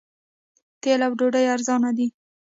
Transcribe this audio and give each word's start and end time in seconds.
تیل 0.81 1.01
او 1.07 1.13
ډوډۍ 1.19 1.45
ارزانه 1.55 1.89
دي. 1.97 2.07